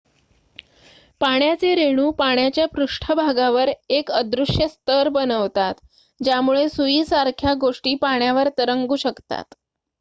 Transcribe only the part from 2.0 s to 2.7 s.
पाण्याच्या